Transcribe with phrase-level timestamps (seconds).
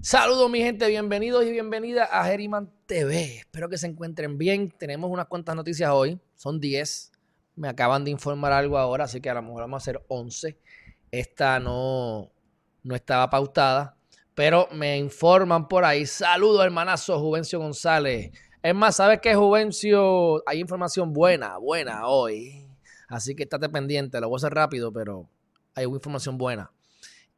[0.00, 3.38] Saludos mi gente, bienvenidos y bienvenidas a Geriman TV.
[3.38, 4.70] Espero que se encuentren bien.
[4.70, 7.10] Tenemos unas cuantas noticias hoy, son 10.
[7.56, 10.56] Me acaban de informar algo ahora, así que a lo mejor vamos a hacer 11.
[11.10, 12.30] Esta no,
[12.84, 13.96] no estaba pautada,
[14.36, 16.06] pero me informan por ahí.
[16.06, 18.30] Saludos hermanazo Juvencio González.
[18.62, 20.48] Es más, ¿sabes qué, Juvencio?
[20.48, 22.68] Hay información buena, buena hoy.
[23.08, 25.28] Así que estate pendiente, lo voy a hacer rápido, pero
[25.74, 26.70] hay información buena.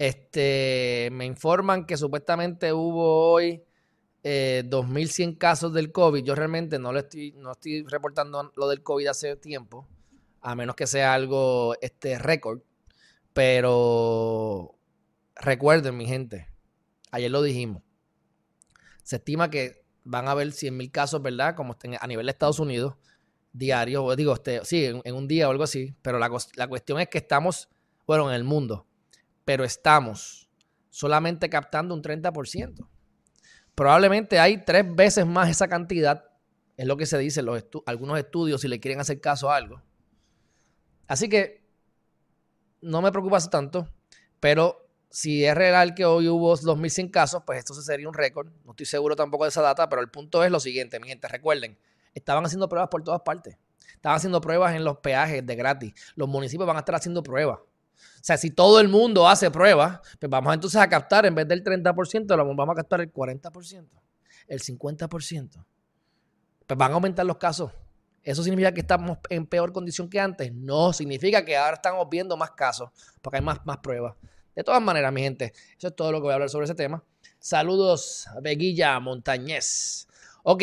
[0.01, 3.63] Este, me informan que supuestamente hubo hoy
[4.23, 6.25] eh, 2.100 casos del COVID.
[6.25, 9.87] Yo realmente no, le estoy, no estoy reportando lo del COVID hace tiempo,
[10.41, 12.63] a menos que sea algo este récord.
[13.35, 14.75] Pero
[15.35, 16.49] recuerden, mi gente,
[17.11, 17.83] ayer lo dijimos.
[19.03, 21.55] Se estima que van a haber 100.000 casos, ¿verdad?
[21.55, 22.95] Como a nivel de Estados Unidos,
[23.53, 25.95] diario, digo, este, sí, en, un día o algo así.
[26.01, 27.69] Pero la, la cuestión es que estamos,
[28.07, 28.87] bueno, en el mundo
[29.45, 30.49] pero estamos
[30.91, 32.87] solamente captando un 30%.
[33.75, 36.25] Probablemente hay tres veces más esa cantidad,
[36.77, 39.57] es lo que se dice en los algunos estudios si le quieren hacer caso a
[39.57, 39.83] algo.
[41.07, 41.63] Así que
[42.81, 43.89] no me preocupa tanto,
[44.39, 48.49] pero si es real que hoy hubo 2.100 casos, pues esto sería un récord.
[48.65, 51.27] No estoy seguro tampoco de esa data, pero el punto es lo siguiente, mi gente,
[51.29, 51.79] recuerden,
[52.15, 53.59] estaban haciendo pruebas por todas partes.
[53.95, 55.95] Estaban haciendo pruebas en los peajes de gratis.
[56.15, 57.59] Los municipios van a estar haciendo pruebas.
[58.21, 61.49] O sea, si todo el mundo hace pruebas, pues vamos entonces a captar, en vez
[61.49, 63.89] del 30%, vamos a captar el 40%,
[64.47, 65.65] el 50%.
[66.67, 67.73] Pues van a aumentar los casos.
[68.23, 70.53] ¿Eso significa que estamos en peor condición que antes?
[70.53, 72.91] No, significa que ahora estamos viendo más casos,
[73.23, 74.15] porque hay más, más pruebas.
[74.55, 76.75] De todas maneras, mi gente, eso es todo lo que voy a hablar sobre ese
[76.75, 77.03] tema.
[77.39, 80.07] Saludos, Beguilla Montañez.
[80.43, 80.63] Ok,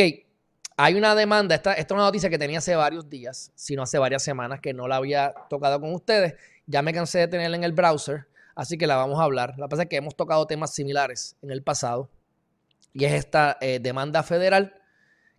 [0.79, 3.97] hay una demanda, esta, esta es una noticia que tenía hace varios días, sino hace
[3.97, 6.35] varias semanas, que no la había tocado con ustedes
[6.67, 9.55] ya me cansé de tenerla en el browser, así que la vamos a hablar.
[9.57, 12.11] La pasa es que hemos tocado temas similares en el pasado
[12.93, 14.81] y es esta eh, demanda federal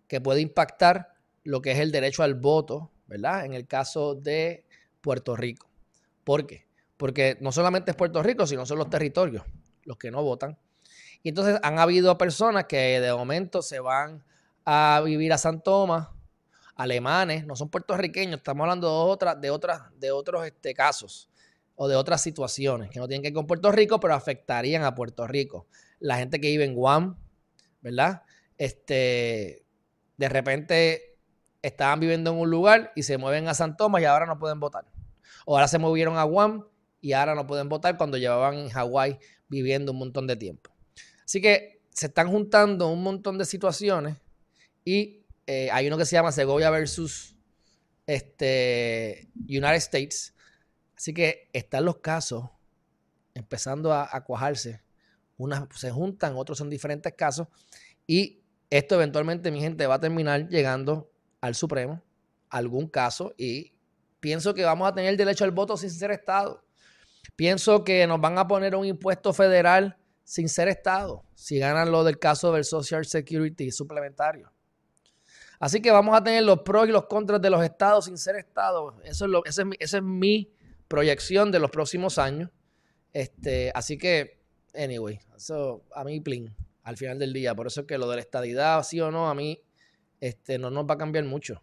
[0.07, 1.13] que puede impactar
[1.43, 3.45] lo que es el derecho al voto, ¿verdad?
[3.45, 4.65] En el caso de
[5.01, 5.69] Puerto Rico.
[6.23, 6.67] ¿Por qué?
[6.97, 9.43] Porque no solamente es Puerto Rico, sino son los territorios
[9.85, 10.57] los que no votan.
[11.23, 14.23] Y entonces han habido personas que de momento se van
[14.65, 16.09] a vivir a San Tomás
[16.79, 21.29] alemanes, no son puertorriqueños, estamos hablando de, de, otras, de otros este, casos
[21.75, 24.95] o de otras situaciones que no tienen que ver con Puerto Rico, pero afectarían a
[24.95, 25.67] Puerto Rico.
[25.99, 27.17] La gente que vive en Guam,
[27.81, 28.21] ¿verdad?
[28.57, 29.65] Este,
[30.15, 31.17] de repente
[31.61, 34.61] estaban viviendo en un lugar y se mueven a San Tomás y ahora no pueden
[34.61, 34.85] votar.
[35.45, 36.65] O ahora se movieron a Guam
[37.01, 39.19] y ahora no pueden votar cuando llevaban en Hawái
[39.49, 40.71] viviendo un montón de tiempo.
[41.25, 44.15] Así que se están juntando un montón de situaciones
[44.85, 45.18] y
[45.51, 47.35] eh, hay uno que se llama Segovia versus
[48.05, 50.35] este, United States.
[50.95, 52.51] Así que están los casos
[53.33, 54.83] empezando a, cuajarse.
[55.37, 57.47] Unas se juntan, otros son diferentes casos.
[58.05, 61.11] Y esto eventualmente, mi gente, va a terminar llegando
[61.41, 62.03] al Supremo,
[62.51, 63.33] algún caso.
[63.35, 63.73] Y
[64.19, 66.63] pienso que vamos a tener derecho al voto sin ser Estado.
[67.35, 72.03] Pienso que nos van a poner un impuesto federal sin ser Estado, si ganan lo
[72.03, 74.51] del caso del Social Security suplementario.
[75.59, 78.37] Así que vamos a tener los pros y los contras de los estados sin ser
[78.37, 78.95] estados.
[79.03, 80.53] Eso es lo, esa, es mi,
[80.87, 82.49] proyección de los próximos años.
[83.13, 84.41] Este, así que,
[84.73, 87.53] anyway, eso a mí, plin, al final del día.
[87.53, 89.61] Por eso es que lo de la estadidad, sí o no, a mí
[90.21, 91.61] este, no nos va a cambiar mucho.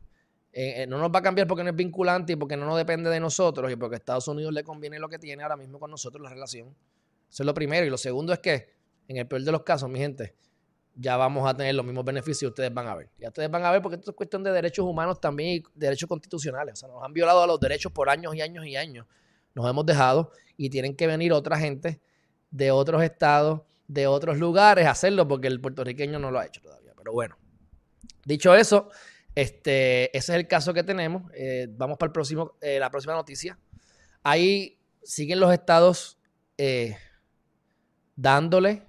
[0.52, 2.78] Eh, eh, no nos va a cambiar porque no es vinculante y porque no nos
[2.78, 5.78] depende de nosotros y porque a Estados Unidos le conviene lo que tiene ahora mismo
[5.78, 6.74] con nosotros la relación.
[7.28, 7.86] Eso es lo primero.
[7.86, 8.74] Y lo segundo es que,
[9.08, 10.34] en el peor de los casos, mi gente,
[10.98, 13.10] ya vamos a tener los mismos beneficios, ustedes van a ver.
[13.18, 16.08] Ya ustedes van a ver porque esto es cuestión de derechos humanos también y derechos
[16.08, 16.72] constitucionales.
[16.72, 19.06] O sea, nos han violado a los derechos por años y años y años.
[19.54, 22.00] Nos hemos dejado y tienen que venir otra gente
[22.50, 26.62] de otros estados, de otros lugares a hacerlo porque el puertorriqueño no lo ha hecho
[26.62, 26.94] todavía.
[26.96, 27.36] Pero bueno,
[28.24, 28.88] dicho eso,
[29.34, 31.30] este, ese es el caso que tenemos.
[31.34, 33.58] Eh, vamos para el próximo, eh, la próxima noticia.
[34.22, 36.18] Ahí siguen los estados
[36.56, 36.96] eh,
[38.16, 38.82] dándole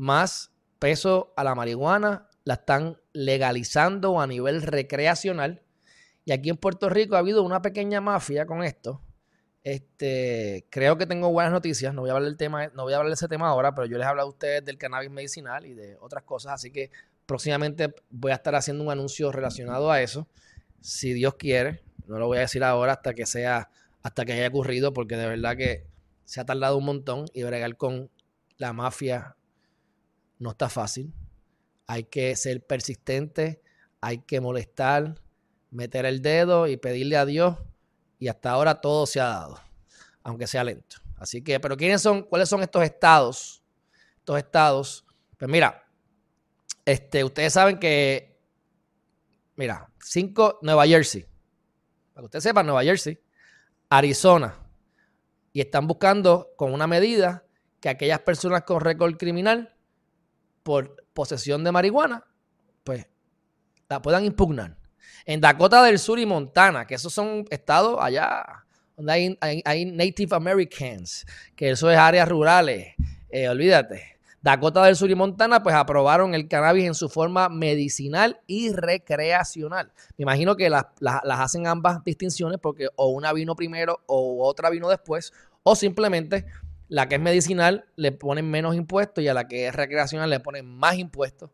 [0.00, 5.62] más peso a la marihuana, la están legalizando a nivel recreacional.
[6.24, 9.02] Y aquí en Puerto Rico ha habido una pequeña mafia con esto.
[9.62, 11.92] Este, creo que tengo buenas noticias.
[11.92, 13.86] No voy a hablar del tema, no voy a hablar de ese tema ahora, pero
[13.86, 16.54] yo les he hablado a ustedes del cannabis medicinal y de otras cosas.
[16.54, 16.90] Así que
[17.26, 20.26] próximamente voy a estar haciendo un anuncio relacionado a eso,
[20.80, 21.82] si Dios quiere.
[22.06, 23.68] No lo voy a decir ahora hasta que sea,
[24.02, 25.84] hasta que haya ocurrido, porque de verdad que
[26.24, 28.10] se ha tardado un montón y bregar con
[28.56, 29.36] la mafia
[30.40, 31.14] no está fácil.
[31.86, 33.62] Hay que ser persistente,
[34.00, 35.20] hay que molestar,
[35.70, 37.56] meter el dedo y pedirle a Dios.
[38.18, 39.60] Y hasta ahora todo se ha dado,
[40.24, 40.96] aunque sea lento.
[41.16, 43.62] Así que, pero ¿quiénes son, cuáles son estos estados?
[44.18, 45.06] Estos estados.
[45.38, 45.86] Pues mira,
[46.84, 48.40] este, ustedes saben que,
[49.56, 51.26] mira, cinco, Nueva Jersey.
[52.12, 53.20] Para que ustedes sepan, Nueva Jersey,
[53.90, 54.54] Arizona.
[55.52, 57.44] Y están buscando con una medida
[57.80, 59.74] que aquellas personas con récord criminal
[60.62, 62.24] por posesión de marihuana,
[62.84, 63.06] pues
[63.88, 64.76] la puedan impugnar.
[65.26, 68.64] En Dakota del Sur y Montana, que esos son estados allá
[68.96, 71.24] donde hay, Native Americans,
[71.56, 72.94] que eso es áreas rurales,
[73.30, 74.18] eh, olvídate.
[74.42, 79.92] Dakota del Sur y Montana, pues aprobaron el cannabis en su forma medicinal y recreacional.
[80.16, 80.86] Me imagino que las,
[81.24, 86.46] hacen ambas distinciones porque o una vino primero o otra vino después, o simplemente
[86.90, 90.40] la que es medicinal le ponen menos impuestos y a la que es recreacional le
[90.40, 91.48] ponen más impuestos.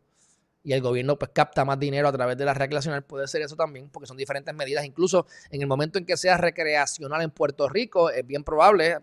[0.63, 3.03] Y el gobierno pues capta más dinero a través de la recreacional.
[3.03, 4.83] Puede ser eso también, porque son diferentes medidas.
[4.83, 8.97] Incluso en el momento en que sea recreacional en Puerto Rico, es bien probable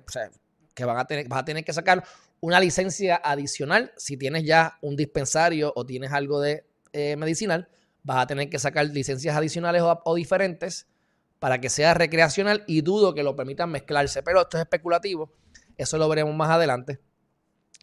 [0.74, 2.02] que van a tener, vas a tener que sacar
[2.40, 3.92] una licencia adicional.
[3.96, 7.68] Si tienes ya un dispensario o tienes algo de eh, medicinal,
[8.02, 10.88] vas a tener que sacar licencias adicionales o, o diferentes
[11.38, 14.24] para que sea recreacional y dudo que lo permitan mezclarse.
[14.24, 15.30] Pero esto es especulativo
[15.76, 17.00] eso lo veremos más adelante.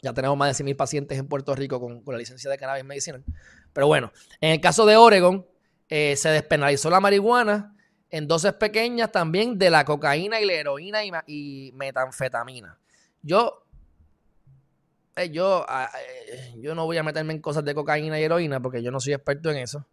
[0.01, 3.23] Ya tenemos más de 100.000 pacientes en Puerto Rico con, la licencia de cannabis medicinal.
[3.71, 5.45] Pero bueno, en el caso de Oregon,
[5.89, 7.75] eh, se despenalizó la marihuana
[8.09, 12.79] en dosis pequeñas también de la cocaína y la heroína y, metanfetamina.
[13.21, 13.63] Yo,
[15.15, 15.89] eh, yo, ah,
[16.27, 18.99] eh, yo no voy a meterme en cosas de cocaína y heroína porque yo no
[18.99, 19.85] soy experto en eso.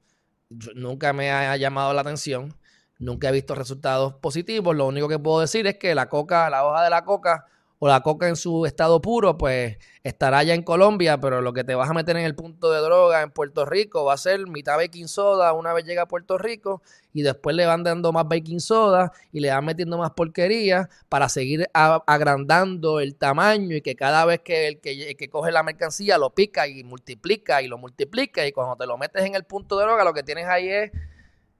[0.74, 2.54] nunca me ha llamado la atención.
[2.98, 4.74] Nunca he visto resultados positivos.
[4.74, 7.46] Lo único que puedo decir es que la coca, la hoja de la coca,
[7.80, 11.62] o la coca en su estado puro, pues estará ya en Colombia, pero lo que
[11.62, 14.46] te vas a meter en el punto de droga en Puerto Rico va a ser
[14.48, 16.82] mitad baking soda una vez llega a Puerto Rico
[17.12, 21.28] y después le van dando más baking soda y le van metiendo más porquería para
[21.28, 26.34] seguir agrandando el tamaño y que cada vez que el, que coge la mercancía lo
[26.34, 29.84] pica y multiplica y lo multiplica y cuando te lo metes en el punto de
[29.84, 30.90] droga lo que tienes ahí es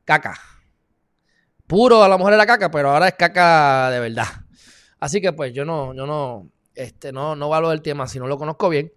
[0.04, 0.34] caca.
[1.66, 4.47] Puro a lo mejor era caca, pero ahora es caca de verdad.
[5.00, 8.26] Así que pues yo no, yo no, este, no, no valoro el tema si no
[8.26, 8.92] lo conozco bien.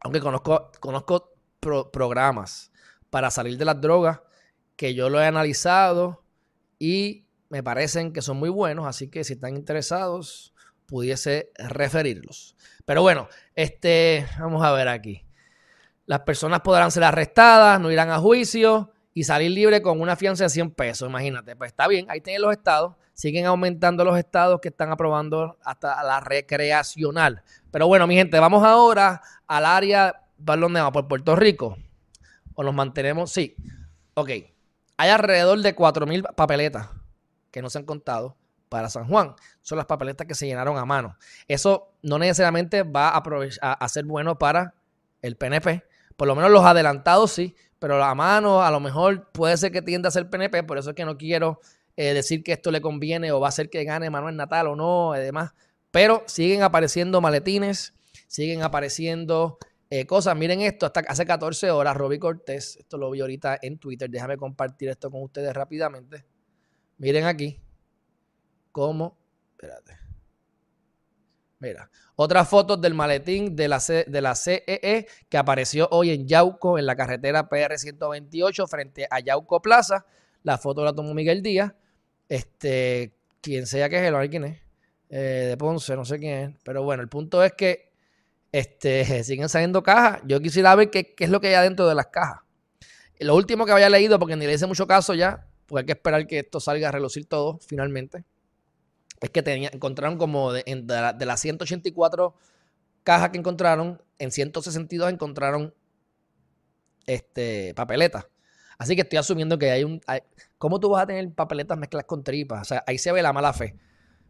[0.00, 2.70] Aunque conozco, conozco programas
[3.10, 4.20] para salir de las drogas
[4.76, 6.24] que yo lo he analizado
[6.78, 8.86] y me parecen que son muy buenos.
[8.86, 10.54] Así que si están interesados,
[10.86, 12.56] pudiese referirlos.
[12.84, 15.24] Pero bueno, este, vamos a ver aquí.
[16.06, 20.44] Las personas podrán ser arrestadas, no irán a juicio y salir libre con una fianza
[20.44, 21.08] de 100 pesos.
[21.08, 25.56] Imagínate, pues está bien, ahí tienen los estados siguen aumentando los estados que están aprobando
[25.64, 27.42] hasta la recreacional.
[27.70, 30.92] Pero bueno, mi gente, vamos ahora al área, ¿para dónde vamos?
[30.92, 31.78] ¿Por Puerto Rico?
[32.54, 33.32] ¿O nos mantenemos?
[33.32, 33.56] Sí.
[34.14, 34.30] Ok.
[34.96, 36.88] Hay alrededor de 4.000 papeletas
[37.50, 38.36] que no se han contado
[38.68, 39.34] para San Juan.
[39.62, 41.16] Son las papeletas que se llenaron a mano.
[41.48, 44.74] Eso no necesariamente va a, a ser bueno para
[45.22, 45.84] el PNP.
[46.16, 49.82] Por lo menos los adelantados sí, pero a mano a lo mejor puede ser que
[49.82, 51.60] tienda a ser PNP, por eso es que no quiero
[51.96, 54.76] eh, decir que esto le conviene o va a hacer que gane Manuel Natal o
[54.76, 55.52] no, además.
[55.90, 57.94] Pero siguen apareciendo maletines,
[58.26, 59.58] siguen apareciendo
[59.90, 60.36] eh, cosas.
[60.36, 64.36] Miren esto, hasta hace 14 horas, Roby Cortés, esto lo vi ahorita en Twitter, déjame
[64.36, 66.24] compartir esto con ustedes rápidamente.
[66.98, 67.60] Miren aquí
[68.72, 69.16] cómo,
[69.52, 70.03] espérate.
[71.64, 76.78] Mira, otras fotos del maletín de la, la CEE e que apareció hoy en Yauco,
[76.78, 80.04] en la carretera PR 128, frente a Yauco Plaza.
[80.42, 81.72] La foto la tomó Miguel Díaz.
[82.28, 84.60] Este, quien sea que es él, a ver quién es.
[85.08, 86.56] De Ponce, no sé quién es.
[86.62, 87.92] Pero bueno, el punto es que
[88.52, 90.20] este, siguen saliendo cajas.
[90.26, 92.40] Yo quisiera ver qué, es lo que hay adentro de las cajas.
[93.20, 95.92] Lo último que había leído, porque ni le hice mucho caso ya, porque hay que
[95.92, 98.24] esperar que esto salga a relucir todo finalmente,
[99.20, 99.42] es que
[99.72, 102.34] encontraron como de, de, las 184
[103.02, 105.74] cajas que encontraron, en 162 encontraron
[107.06, 108.26] este, papeletas.
[108.78, 110.00] Así que estoy asumiendo que hay un.
[110.58, 112.62] ¿Cómo tú vas a tener papeletas mezclas con tripas?
[112.62, 113.76] O sea, ahí se ve la mala fe.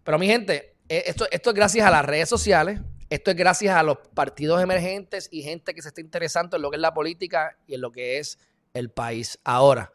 [0.03, 3.83] Pero mi gente, eh, esto es gracias a las redes sociales, esto es gracias a
[3.83, 7.57] los partidos emergentes y gente que se está interesando en lo que es la política
[7.67, 8.39] y en lo que es
[8.75, 9.39] el país.
[9.45, 9.93] Ahora,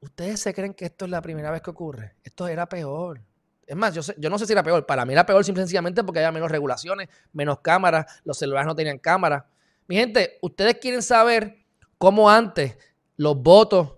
[0.00, 2.16] ¿ustedes se creen que esto es la primera vez que ocurre?
[2.22, 3.20] Esto era peor.
[3.70, 4.84] Es más, yo, yo no sé si era peor.
[4.84, 8.74] Para mí era peor simplemente sencillamente porque había menos regulaciones, menos cámaras, los celulares no
[8.74, 9.46] tenían cámara.
[9.86, 11.64] Mi gente, ustedes quieren saber
[11.96, 12.76] cómo antes
[13.16, 13.92] los votos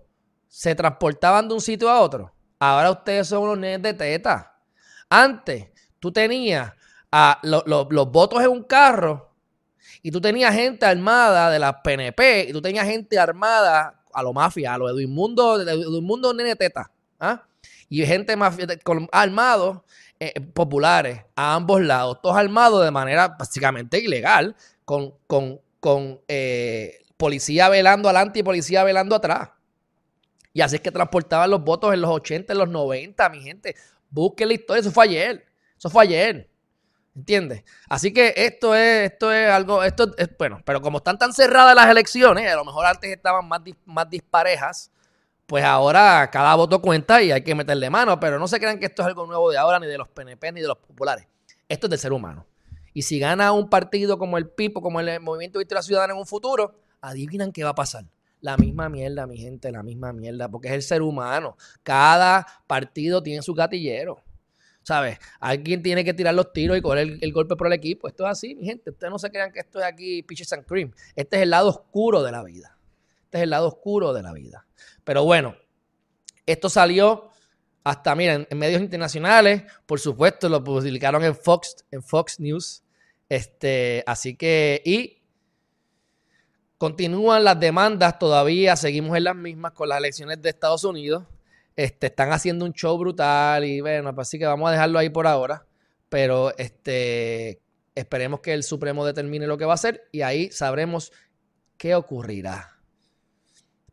[0.47, 2.31] se transportaban de un sitio a otro.
[2.59, 4.59] Ahora ustedes son unos nenes de teta.
[5.09, 6.71] Antes tú tenías
[7.11, 9.33] a los votos en un carro
[10.03, 14.33] y tú tenías gente armada de las PNP y tú tenías gente armada a lo
[14.33, 16.91] mafia, a lo Edwin Mundo, Edwin Mundo nene teta.
[17.19, 17.43] ¿ah?
[17.93, 19.81] Y gente mafia, con, armados
[20.19, 27.03] eh, populares a ambos lados, todos armados de manera básicamente ilegal, con, con, con eh,
[27.17, 29.51] policía velando adelante y policía velando atrás.
[30.53, 33.75] Y así es que transportaban los votos en los 80, en los 90, mi gente.
[34.09, 35.45] Busquen la historia, eso fue ayer.
[35.77, 36.49] Eso fue ayer.
[37.15, 37.63] ¿Entiendes?
[37.87, 41.75] Así que esto es, esto es algo, esto es, bueno, pero como están tan cerradas
[41.75, 44.89] las elecciones, a lo mejor antes estaban más, más disparejas,
[45.45, 48.85] pues ahora cada voto cuenta y hay que meterle mano, pero no se crean que
[48.85, 51.27] esto es algo nuevo de ahora, ni de los PNP, ni de los populares.
[51.67, 52.45] Esto es del ser humano.
[52.93, 56.27] Y si gana un partido como el PIPO, como el Movimiento Victoria Ciudadana en un
[56.27, 58.05] futuro, adivinan qué va a pasar.
[58.41, 61.57] La misma mierda, mi gente, la misma mierda, porque es el ser humano.
[61.81, 64.21] Cada partido tiene su gatillero.
[64.83, 65.17] ¿Sabes?
[65.39, 68.09] Alguien tiene que tirar los tiros y coger el, golpe por el equipo.
[68.09, 68.89] Esto es así, mi gente.
[68.89, 70.91] Ustedes no se crean que esto es aquí Peaches and Cream.
[71.15, 72.77] Este es el lado oscuro de la vida.
[73.23, 74.67] Este es el lado oscuro de la vida.
[75.03, 75.55] Pero bueno,
[76.45, 77.29] esto salió
[77.83, 79.63] hasta, miren, en medios internacionales.
[79.85, 82.83] Por supuesto, lo publicaron en Fox, en Fox News.
[83.29, 85.23] Este, así que, y
[86.77, 88.75] continúan las demandas todavía.
[88.75, 91.25] Seguimos en las mismas con las elecciones de Estados Unidos.
[91.75, 95.09] Este, están haciendo un show brutal y bueno, pues así que vamos a dejarlo ahí
[95.09, 95.65] por ahora.
[96.09, 97.59] Pero este,
[97.95, 101.11] esperemos que el Supremo determine lo que va a hacer y ahí sabremos
[101.77, 102.72] qué ocurrirá.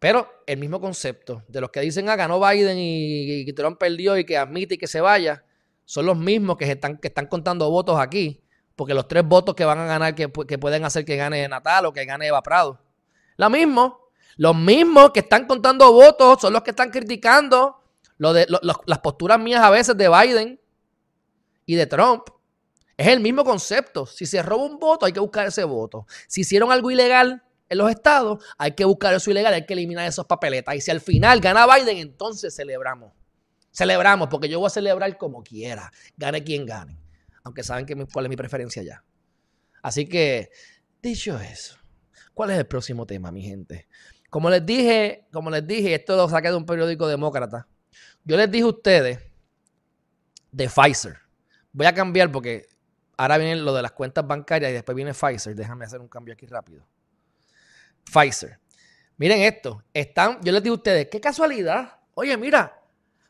[0.00, 4.16] Pero el mismo concepto de los que dicen, ah, ganó Biden y, que Trump perdió
[4.16, 5.44] y que admite y que se vaya,
[5.84, 8.42] son los mismos que están, que están contando votos aquí,
[8.74, 11.84] porque los tres votos que van a ganar, que, que pueden hacer que gane Natal
[11.84, 12.80] o que gane Eva Prado.
[13.36, 17.76] Lo mismo, los mismos que están contando votos son los que están criticando
[18.16, 20.60] las posturas mías a veces de Biden
[21.66, 22.22] y de Trump.
[22.96, 24.06] Es el mismo concepto.
[24.06, 26.06] Si se roba un voto, hay que buscar ese voto.
[26.26, 30.06] Si hicieron algo ilegal en los estados, hay que buscar eso ilegal, hay que eliminar
[30.06, 30.74] esas papeletas.
[30.74, 33.12] Y si al final gana Biden, entonces celebramos.
[33.70, 36.98] Celebramos, porque yo voy a celebrar como quiera, gane quien gane.
[37.44, 39.04] Aunque saben que, cuál es mi preferencia ya.
[39.82, 40.50] Así que,
[41.00, 41.76] dicho eso,
[42.34, 43.86] ¿cuál es el próximo tema, mi gente?
[44.28, 47.68] Como les dije, como les dije, esto lo saqué de un periódico demócrata.
[48.24, 49.20] Yo les dije a ustedes
[50.50, 51.18] de Pfizer.
[51.72, 52.66] Voy a cambiar porque
[53.16, 55.54] ahora viene lo de las cuentas bancarias y después viene Pfizer.
[55.54, 56.84] Déjame hacer un cambio aquí rápido.
[58.10, 58.58] Pfizer.
[59.16, 59.82] Miren esto.
[59.92, 61.98] Están, yo les dije a ustedes, qué casualidad.
[62.14, 62.80] Oye, mira,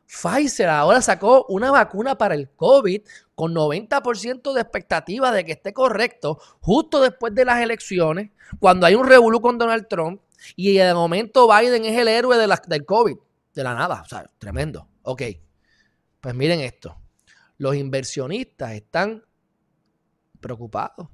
[0.07, 3.03] Pfizer ahora sacó una vacuna para el COVID
[3.35, 8.95] con 90% de expectativa de que esté correcto justo después de las elecciones, cuando hay
[8.95, 10.21] un revolú con Donald Trump
[10.57, 13.17] y de momento Biden es el héroe de la, del COVID.
[13.55, 14.03] De la nada.
[14.03, 14.89] O sea, tremendo.
[15.03, 15.23] Ok.
[16.21, 16.97] Pues miren esto.
[17.59, 19.25] Los inversionistas están
[20.41, 21.09] preocupados.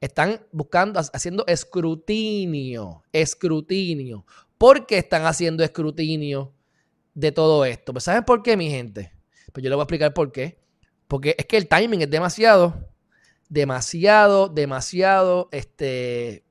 [0.00, 3.02] Están buscando, haciendo escrutinio.
[3.12, 4.26] Escrutinio.
[4.58, 6.52] ¿Por qué están haciendo escrutinio
[7.14, 7.92] de todo esto?
[7.92, 9.12] Pues ¿saben por qué, mi gente?
[9.52, 10.58] Pues yo les voy a explicar por qué.
[11.08, 12.88] Porque es que el timing es demasiado,
[13.48, 16.44] demasiado, demasiado, este,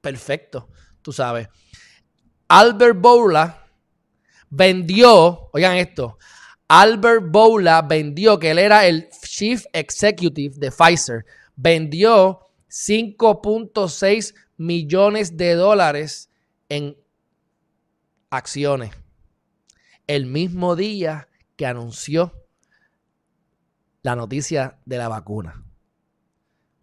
[0.00, 0.68] perfecto,
[1.02, 1.48] tú sabes.
[2.48, 3.66] Albert Boula
[4.48, 6.18] vendió, oigan esto,
[6.68, 11.24] Albert Boula vendió, que él era el Chief Executive de Pfizer,
[11.56, 16.30] vendió 5.6 millones de dólares
[16.68, 16.96] en
[18.30, 18.90] acciones.
[20.06, 22.46] El mismo día que anunció
[24.02, 25.64] la noticia de la vacuna.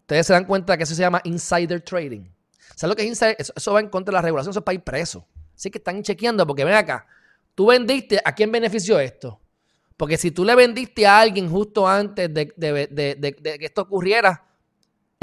[0.00, 2.28] Ustedes se dan cuenta que eso se llama insider trading.
[2.76, 3.36] ¿Saben lo que es insider?
[3.38, 5.26] Eso, va en contra de la regulación, eso es para ir preso.
[5.54, 7.06] Así que están chequeando porque ven acá,
[7.54, 9.40] tú vendiste, ¿a quién benefició esto?
[9.96, 14.45] Porque si tú le vendiste a alguien justo antes de, que esto ocurriera,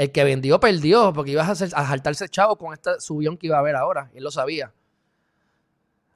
[0.04, 3.48] el que vendió perdió, porque ibas a, hacer, a saltarse chavo con este subión que
[3.48, 4.10] iba a haber ahora.
[4.14, 4.72] Él lo sabía.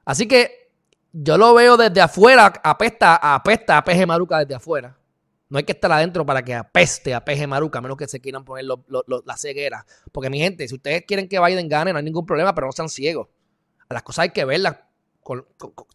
[0.05, 0.71] Así que
[1.11, 4.97] yo lo veo desde afuera, apesta, apesta a peje maruca desde afuera.
[5.49, 8.19] No hay que estar adentro para que apeste a peje maruca, a menos que se
[8.19, 9.85] quieran poner la ceguera.
[10.11, 12.71] Porque mi gente, si ustedes quieren que Biden gane, no hay ningún problema, pero no
[12.71, 13.27] sean ciegos
[13.93, 14.77] las cosas hay que verlas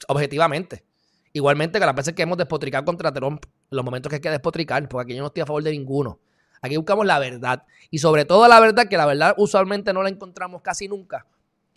[0.08, 0.84] objetivamente.
[1.32, 4.88] Igualmente que las veces que hemos despotricado contra Trump, los momentos que hay que despotricar,
[4.88, 6.20] porque aquí yo no estoy a favor de ninguno.
[6.64, 7.64] Aquí buscamos la verdad.
[7.90, 11.26] Y sobre todo la verdad, que la verdad usualmente no la encontramos casi nunca,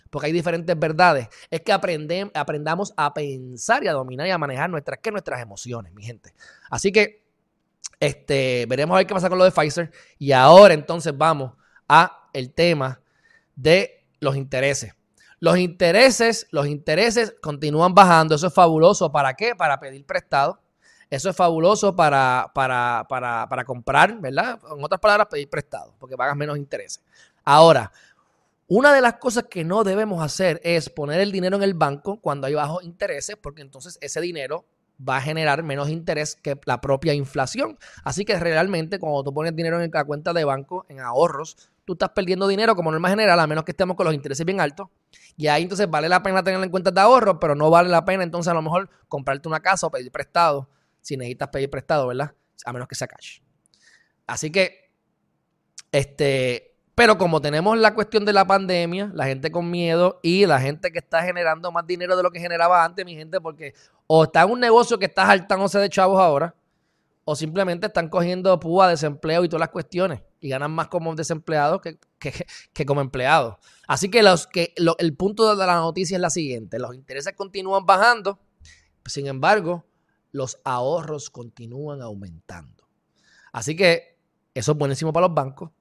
[0.10, 1.28] porque hay diferentes verdades.
[1.52, 6.04] Es que aprendamos a pensar y a dominar y a manejar nuestras, nuestras emociones, mi
[6.04, 6.34] gente.
[6.70, 7.22] Así que
[8.00, 9.92] este, veremos a ver qué pasa con lo de Pfizer.
[10.20, 11.52] Y ahora entonces vamos
[11.90, 13.02] a el tema
[13.58, 14.96] de los intereses.
[15.42, 18.36] Los intereses, los intereses continúan bajando.
[18.36, 19.12] Eso es fabuloso.
[19.12, 19.54] ¿Para qué?
[19.54, 20.62] Para pedir prestado.
[21.10, 24.60] Eso es fabuloso para, para, para, para comprar, ¿verdad?
[24.76, 27.02] En otras palabras, pedir prestado, porque pagas menos intereses.
[27.46, 27.92] Ahora,
[28.68, 32.20] una de las cosas que no debemos hacer es poner el dinero en el banco
[32.20, 34.66] cuando hay bajos intereses, porque entonces ese dinero
[35.08, 37.78] va a generar menos interés que la propia inflación.
[38.04, 41.94] Así que realmente cuando tú pones dinero en la cuenta de banco, en ahorros, tú
[41.94, 44.90] estás perdiendo dinero como norma general, a menos que estemos con los intereses bien altos.
[45.38, 48.04] Y ahí entonces vale la pena tenerlo en cuenta de ahorro, pero no vale la
[48.04, 50.68] pena entonces a lo mejor comprarte una casa o pedir prestado,
[51.02, 52.34] si necesitas pedir prestado, ¿verdad?
[52.66, 53.40] A menos que sea cash.
[54.26, 54.92] Así que,
[55.92, 60.60] este, pero como tenemos la cuestión de la pandemia, la gente con miedo y la
[60.60, 63.74] gente que está generando más dinero de lo que generaba antes, mi gente, porque
[64.08, 66.56] o está en un negocio que está saltándose de chavos ahora,
[67.30, 71.82] o simplemente están cogiendo púa, desempleo y todas las cuestiones y ganan más como desempleados
[71.82, 72.00] que,
[72.74, 73.58] que, como empleados.
[73.88, 77.86] Así que, los, que el punto de la noticia es la siguiente, los intereses continúan
[77.86, 78.40] bajando,
[79.06, 79.86] sin embargo,
[80.38, 82.88] los ahorros continúan aumentando.
[83.52, 84.18] Así que
[84.54, 85.72] eso es buenísimo para los bancos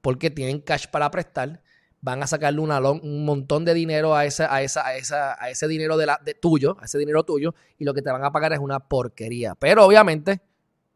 [0.00, 1.62] porque tienen cash para prestar
[2.00, 5.66] van a sacarle un montón de dinero a, esa, a, esa, a, esa, a ese
[5.66, 8.30] dinero de, la, de tuyo, a ese dinero tuyo, y lo que te van a
[8.30, 9.56] pagar es una porquería.
[9.56, 10.40] Pero obviamente,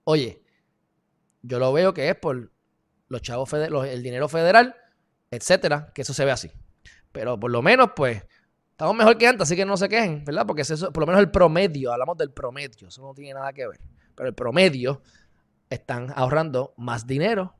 [0.04, 0.40] oye,
[1.42, 2.52] yo lo veo que es por
[3.08, 4.76] los chavos el dinero federal,
[5.32, 6.52] etcétera, que eso se ve así.
[7.10, 8.22] Pero por lo menos, pues,
[8.80, 10.46] estamos mejor que antes, así que no se quejen, ¿verdad?
[10.46, 13.66] Porque eso, por lo menos el promedio, hablamos del promedio, eso no tiene nada que
[13.66, 13.78] ver.
[14.14, 15.02] Pero el promedio
[15.68, 17.54] están ahorrando más dinero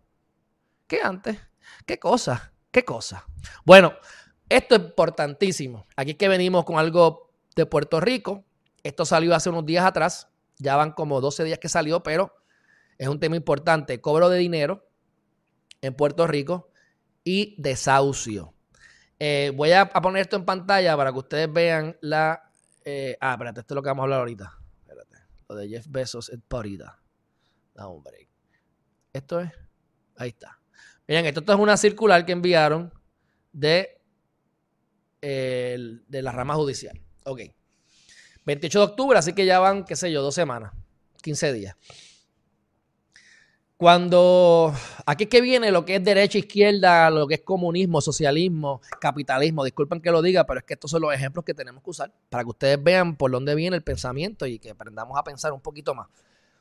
[0.86, 1.36] que antes.
[1.84, 2.54] ¿Qué cosa?
[2.70, 3.26] ¿Qué cosa?
[3.66, 3.92] Bueno,
[4.48, 5.86] esto es importantísimo.
[5.94, 8.46] Aquí es que venimos con algo de Puerto Rico.
[8.82, 10.30] Esto salió hace unos días atrás.
[10.56, 12.34] Ya van como 12 días que salió, pero
[12.96, 14.00] es un tema importante.
[14.00, 14.88] Cobro de dinero
[15.82, 16.70] en Puerto Rico
[17.24, 18.54] y desahucio.
[19.22, 22.42] Eh, voy a, poner esto en pantalla para que ustedes vean la...
[22.82, 24.58] Eh, ah, espérate, esto es lo que vamos a hablar ahorita.
[24.80, 25.16] Espérate.
[25.46, 26.98] Lo de Jeff Bezos es ahorita.
[27.74, 28.28] Da un break.
[29.12, 29.52] Esto es...
[30.16, 30.58] Ahí está.
[31.06, 32.92] Miren, esto, es una circular que enviaron
[33.52, 34.00] de,
[35.20, 36.98] de la rama judicial.
[37.24, 37.42] Ok.
[38.46, 40.72] 28 de octubre, así que ya van, qué sé yo, dos semanas,
[41.22, 41.76] 15 días.
[43.80, 44.74] Cuando
[45.06, 49.64] aquí es que viene lo que es derecha, izquierda, lo que es comunismo, socialismo, capitalismo,
[49.64, 52.12] disculpen que lo diga, pero es que estos son los ejemplos que tenemos que usar
[52.28, 55.62] para que ustedes vean por dónde viene el pensamiento y que aprendamos a pensar un
[55.62, 56.08] poquito más.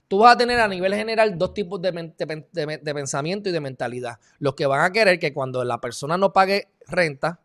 [0.08, 4.18] Tú vas a tener a nivel general dos tipos de, pensamiento y de mentalidad.
[4.38, 7.42] Los que van a querer que cuando la persona no pague renta,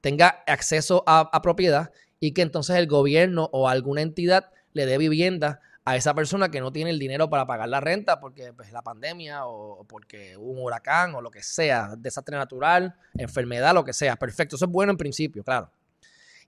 [0.00, 5.60] tenga acceso a, propiedad y que entonces el gobierno o alguna entidad le dé vivienda
[5.88, 8.82] a esa persona que no tiene el dinero para pagar la renta porque pues, la
[8.82, 14.16] pandemia o, porque un huracán o lo que sea, desastre natural, enfermedad, lo que sea.
[14.16, 15.72] Perfecto, eso es bueno en principio, claro.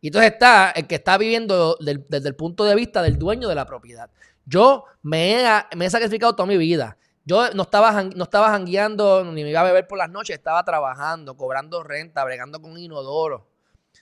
[0.02, 3.54] Y entonces está el que está viviendo desde el punto de vista del dueño de
[3.54, 4.10] la propiedad.
[4.44, 6.98] Yo me he, me he sacrificado toda mi vida.
[7.24, 11.34] Yo no estaba, no estaba ni me iba a beber por las noches, estaba trabajando,
[11.34, 13.48] cobrando renta, bregando con inodoro.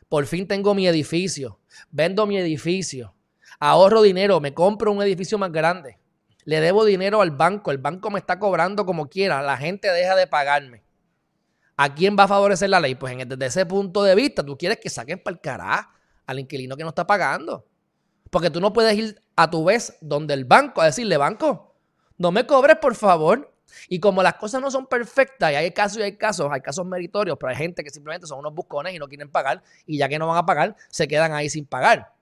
[0.08, 1.60] Por fin tengo mi edificio,
[1.92, 3.14] vendo mi edificio,
[3.58, 5.98] ahorro dinero, me compro un edificio más grande,
[6.44, 10.16] le debo dinero al banco, el banco me está cobrando como quiera, la gente deja
[10.16, 10.82] de pagarme.
[11.76, 12.96] ¿A quién va a favorecer la ley?
[12.96, 15.90] Pues desde ese punto de vista, tú quieres que saquen para el carajo
[16.26, 17.66] al inquilino que no está pagando.
[18.30, 21.76] Porque tú no puedes ir a tu vez donde el banco a decirle, banco,
[22.16, 23.54] no me cobres por favor.
[23.88, 26.84] Y como las cosas no son perfectas, y hay casos y hay casos, hay casos
[26.86, 30.08] meritorios, pero hay gente que simplemente son unos buscones y no quieren pagar, y ya
[30.08, 32.14] que no van a pagar, se quedan ahí sin pagar.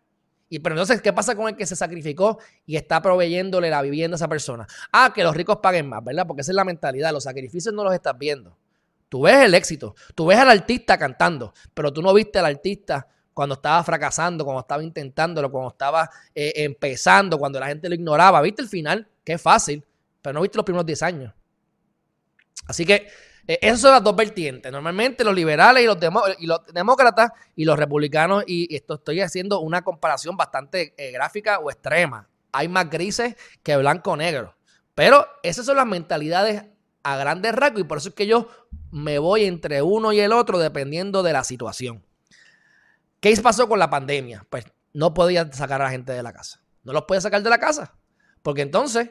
[0.48, 4.14] Y pero entonces, ¿qué pasa con el que se sacrificó y está proveyéndole la vivienda
[4.14, 4.66] a esa persona?
[4.92, 6.26] Ah, que los ricos paguen más, ¿verdad?
[6.26, 7.12] Porque esa es la mentalidad.
[7.12, 8.56] Los sacrificios no los estás viendo.
[9.08, 13.06] Tú ves el éxito, tú ves al artista cantando, pero tú no viste al artista
[13.32, 18.40] cuando estaba fracasando, cuando estaba intentándolo, cuando estaba eh, empezando, cuando la gente lo ignoraba.
[18.40, 19.06] ¿Viste el final?
[19.22, 19.84] Qué fácil,
[20.22, 21.34] pero no viste los primeros 10 años.
[22.66, 23.08] Así que
[23.46, 24.70] eh, esas son las dos vertientes.
[24.72, 25.86] Normalmente los liberales y
[26.46, 31.70] los, demócratas y los republicanos, y, esto estoy haciendo una comparación bastante eh, gráfica o
[31.70, 32.28] extrema.
[32.52, 34.56] Hay más grises que blanco-negro.
[34.94, 36.64] Pero esas son las mentalidades
[37.02, 38.48] a grandes rasgos y por eso es que yo
[38.90, 42.04] me voy entre uno y el otro dependiendo de la situación.
[43.20, 44.46] ¿Qué pasó con la pandemia?
[44.48, 46.62] Pues no podía sacar a la gente de la casa.
[46.82, 47.94] No los podía sacar de la casa.
[48.42, 49.10] Porque entonces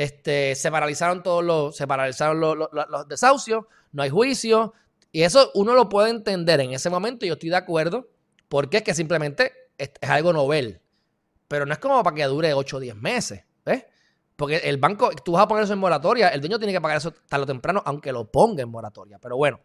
[0.00, 4.72] este, se paralizaron todos los, se paralizaron los, desahucios, no hay juicio.
[5.12, 8.08] Y eso uno lo puede entender en ese momento, y yo estoy de acuerdo,
[8.48, 10.80] porque es que simplemente es, algo novel.
[11.48, 13.44] Pero no es como para que dure 8 o 10 meses.
[13.66, 13.84] ¿ves?
[14.36, 16.96] Porque el banco, tú vas a poner eso en moratoria, el dueño tiene que pagar
[16.96, 19.18] eso tarde o temprano, aunque lo ponga en moratoria.
[19.18, 19.60] Pero bueno,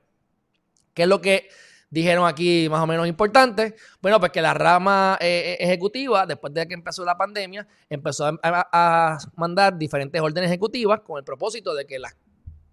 [0.94, 1.48] ¿qué es lo que
[1.96, 3.74] dijeron aquí más o menos importante?
[4.02, 9.18] Bueno, pues que la rama eh, ejecutiva, después de que empezó la pandemia, empezó a,
[9.36, 12.18] mandar diferentes órdenes ejecutivas con el propósito de que las,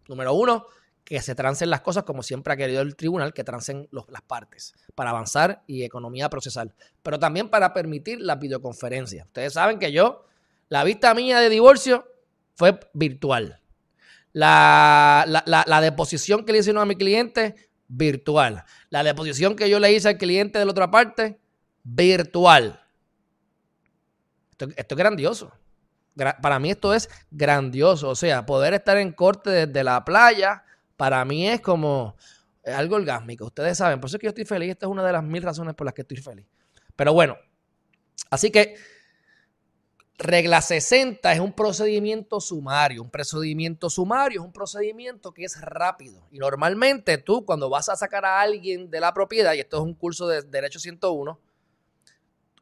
[0.09, 0.67] número uno,
[1.05, 4.75] que se trancen las cosas como siempre ha querido el tribunal, que trancen las partes
[4.97, 9.25] para avanzar y economía procesal, pero también para permitir la videoconferencia.
[9.27, 10.25] Ustedes saben que yo,
[10.69, 12.09] la vista mía de divorcio
[12.57, 13.61] fue virtual.
[14.33, 18.65] La, la, deposición que le hicieron a mi cliente, virtual.
[18.91, 21.39] La deposición que yo le hice al cliente de la otra parte,
[21.83, 22.81] virtual.
[24.77, 25.53] Esto, es grandioso.
[26.15, 28.09] Para mí esto es grandioso.
[28.09, 30.65] O sea, poder estar en corte desde la playa
[30.97, 32.17] para mí es como
[32.65, 33.47] algo orgásmico.
[33.47, 34.71] Ustedes saben, por eso es que yo estoy feliz.
[34.71, 36.47] Esta es una de las mil razones por las que estoy feliz.
[36.97, 37.37] Pero bueno,
[38.31, 38.77] así que
[40.23, 43.03] regla 60 es un procedimiento sumario.
[43.03, 46.27] Un procedimiento sumario es un procedimiento que es rápido.
[46.31, 49.83] Y normalmente tú cuando vas a sacar a alguien de la propiedad, y esto es
[49.83, 51.39] un curso de Derecho 101,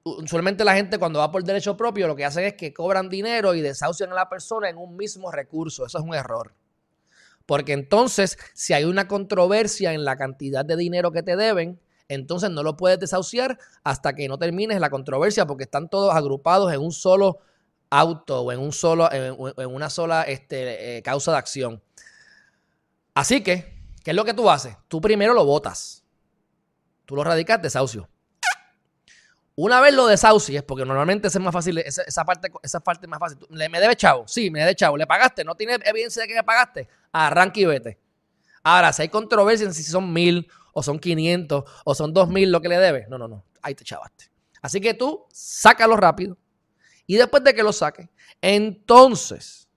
[0.04, 3.54] usualmente la gente cuando va por derecho propio lo que hacen es que cobran dinero
[3.54, 5.84] y desahucian a la persona en un mismo recurso.
[5.86, 6.54] Eso es un error.
[7.46, 12.50] Porque entonces, si hay una controversia en la cantidad de dinero que te deben, entonces
[12.50, 16.80] no lo puedes desahuciar hasta que no termines la controversia porque están todos agrupados en
[16.80, 17.38] un solo
[17.90, 19.34] auto o en, un solo, en,
[19.66, 21.82] una sola este, eh, causa de acción.
[23.14, 23.74] Así que,
[24.04, 24.76] ¿qué es lo que tú haces?
[24.88, 26.04] Tú primero lo votas.
[27.04, 28.08] Tú lo radicas desahucio.
[29.56, 33.18] Una vez lo desahucies, porque normalmente es más fácil, esa, parte, esa parte es más
[33.18, 33.38] fácil.
[33.50, 34.26] ¿Me debe chavo?
[34.26, 34.96] Sí, me debe chavo.
[34.96, 35.44] ¿Le pagaste?
[35.44, 36.88] ¿No tiene evidencia de que le pagaste?
[37.12, 37.98] Arranque y vete.
[38.62, 42.50] Ahora, si hay controversia en si son mil, o son 500, o son dos mil
[42.50, 43.44] lo que le debe, no, no, no.
[43.62, 44.30] Ahí te chavaste.
[44.62, 46.36] Así que tú sácalo rápido.
[47.06, 48.08] Y después de que lo saques,
[48.40, 49.68] entonces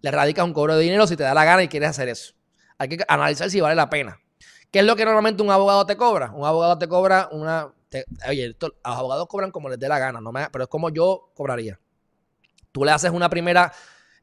[0.00, 2.34] le radicas un cobro de dinero si te da la gana y quieres hacer eso.
[2.78, 4.20] Hay que analizar si vale la pena.
[4.70, 6.30] ¿Qué es lo que normalmente un abogado te cobra?
[6.32, 7.72] Un abogado te cobra una
[8.28, 11.78] oye, los abogados cobran como les dé la gana, no pero es como yo cobraría.
[12.72, 13.72] Tú le haces una primera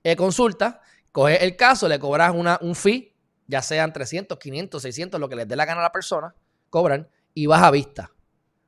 [0.04, 3.16] eh, consulta, coges el caso, le cobras una, un fee,
[3.48, 6.34] ya sean 300, 500, 600, lo que les dé la gana a la persona,
[6.70, 8.12] cobran y vas a vista.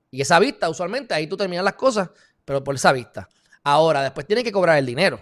[0.10, 2.10] Y esa vista, usualmente, ahí tú terminas las cosas,
[2.46, 3.30] pero por esa vista.
[3.70, 5.22] Ahora, después tienes que cobrar el dinero.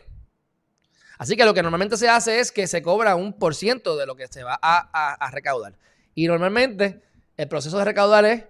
[1.17, 4.05] Así que lo que normalmente se hace es que se cobra un por ciento de
[4.05, 5.73] lo que se va a, recaudar.
[6.13, 7.01] Y normalmente
[7.37, 8.43] el proceso de recaudar es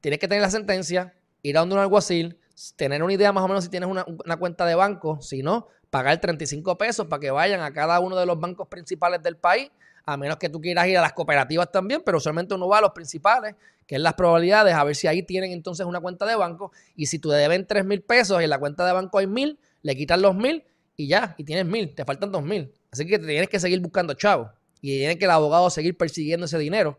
[0.00, 2.36] tienes que tener la sentencia, ir a donde un alguacil,
[2.74, 6.20] tener una idea más o menos si tienes una, cuenta de banco, si no, pagar
[6.20, 9.70] 35 pesos para que vayan a cada uno de los bancos principales del país,
[10.04, 12.80] a menos que tú quieras ir a las cooperativas también, pero usualmente uno va a
[12.80, 13.54] los principales,
[13.92, 17.04] que es las probabilidades, a ver si ahí tienen entonces una cuenta de banco, y
[17.04, 19.94] si tú deben 3 mil pesos y en la cuenta de banco hay mil, le
[19.94, 20.64] quitan los mil
[20.96, 22.72] y ya, y tienes mil, te faltan dos mil.
[22.90, 24.48] Así que tienes que seguir buscando chavos,
[24.80, 26.98] y tiene que el abogado seguir persiguiendo ese dinero,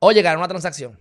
[0.00, 0.98] o llegar a una transacción.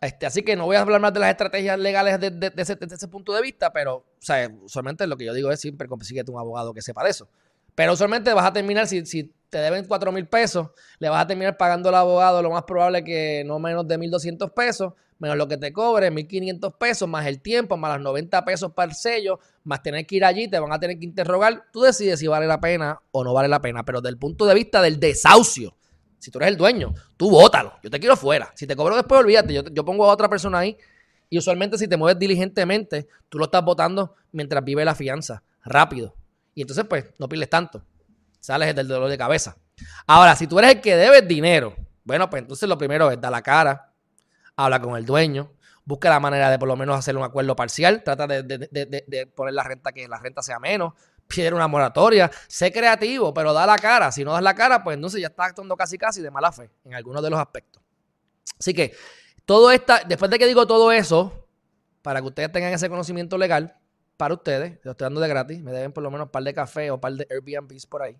[0.00, 2.62] Este, así que no voy a hablar más de las estrategias legales desde
[2.94, 6.30] ese, punto de vista, pero, o sea, usualmente lo que yo digo es siempre consíguete
[6.30, 7.28] un abogado que sepa de eso.
[7.74, 11.56] Pero usualmente vas a terminar, si te deben 4 mil pesos, le vas a terminar
[11.56, 15.56] pagando al abogado lo más probable que no menos de 1.200 pesos, menos lo que
[15.56, 19.80] te cobre, 1.500 pesos, más el tiempo, más los 90 pesos para el sello, más
[19.80, 21.66] tener que ir allí, te van a tener que interrogar.
[21.72, 24.44] Tú decides si vale la pena o no vale la pena, pero desde el punto
[24.44, 25.76] de vista del desahucio,
[26.18, 27.74] si tú eres el dueño, tú bótalo.
[27.80, 28.50] Yo te quiero fuera.
[28.56, 29.54] Si te cobro después, olvídate.
[29.54, 30.76] Yo, pongo a otra persona ahí.
[31.30, 35.44] Y usualmente, si te mueves diligentemente, tú lo estás votando mientras vive la fianza.
[35.64, 36.16] Rápido.
[36.56, 37.84] Y entonces, pues, no piles tanto.
[38.44, 39.56] Sales del dolor de cabeza.
[40.06, 43.32] Ahora, si tú eres el que debes dinero, bueno, pues entonces lo primero es dar
[43.32, 43.90] la cara,
[44.54, 45.50] habla con el dueño,
[45.86, 49.54] busca la manera de por lo menos hacer un acuerdo parcial, trata de, de poner
[49.54, 50.92] la renta que la renta sea menos,
[51.26, 54.12] pide una moratoria, sé creativo, pero da la cara.
[54.12, 56.70] Si no das la cara, pues entonces ya estás actuando casi casi de mala fe
[56.84, 57.82] en algunos de los aspectos.
[58.60, 58.94] Así que
[59.46, 61.48] todo esta, después de que digo todo eso,
[62.02, 63.78] para que ustedes tengan ese conocimiento legal,
[64.16, 66.54] para ustedes, lo estoy dando de gratis, me deben por lo menos un par de
[66.54, 68.16] café o un par de Airbnbs por ahí.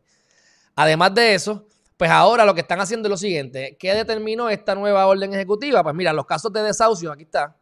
[0.75, 4.75] Además de eso, pues ahora lo que están haciendo es lo siguiente, ¿qué determinó esta
[4.75, 5.83] nueva orden ejecutiva?
[5.83, 7.57] Pues mira, los casos de desahucio, aquí está,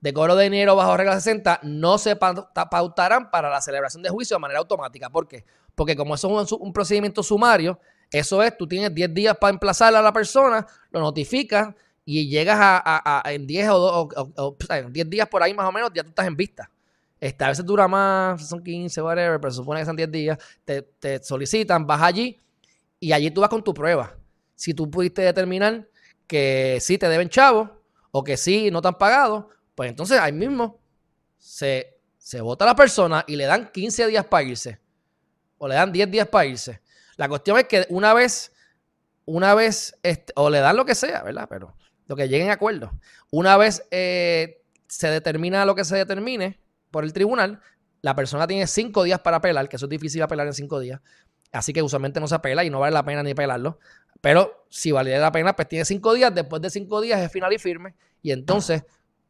[0.00, 4.36] de cobro de dinero bajo regla 60 no se pautarán para la celebración de juicio
[4.36, 5.10] de manera automática.
[5.10, 5.44] ¿Por qué?
[5.74, 7.78] Porque como eso es un, procedimiento sumario,
[8.10, 12.58] eso es, tú tienes 10 días para emplazar a la persona, lo notificas y llegas
[12.60, 14.56] a, en 10 o, o,
[14.90, 16.70] 10 días por ahí más o menos, ya tú estás en vista.
[17.26, 20.38] Este, a veces dura más, son 15, whatever, pero se supone que son 10 días.
[20.64, 22.40] Te, te solicitan, vas allí
[23.00, 24.16] y allí tú vas con tu prueba.
[24.54, 25.88] Si tú pudiste determinar
[26.28, 27.68] que sí te deben chavos
[28.12, 30.78] o que sí no te han pagado, pues entonces ahí mismo
[31.36, 34.78] se, se vota a la persona y le dan 15 días para irse.
[35.58, 36.80] O le dan 10 días para irse.
[37.16, 38.52] La cuestión es que una vez,
[39.24, 41.48] una vez, este, o le dan lo que sea, ¿verdad?
[41.48, 42.92] Pero lo que lleguen a acuerdo.
[43.32, 46.64] Una vez eh, se determina lo que se determine
[46.96, 47.60] por el tribunal,
[48.00, 50.98] la persona tiene cinco días para apelar, que eso es difícil apelar en cinco días.
[51.52, 53.78] Así que usualmente no se apela y no vale la pena ni apelarlo.
[54.22, 56.34] Pero si vale la pena, pues tiene cinco días.
[56.34, 57.96] Después de cinco días es final y firme.
[58.22, 58.82] Y entonces